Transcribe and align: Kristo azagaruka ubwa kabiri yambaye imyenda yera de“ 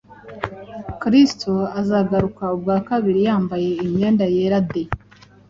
Kristo 1.01 1.53
azagaruka 1.79 2.43
ubwa 2.55 2.77
kabiri 2.87 3.19
yambaye 3.27 3.69
imyenda 3.85 4.25
yera 4.35 4.59
de“ 4.69 4.83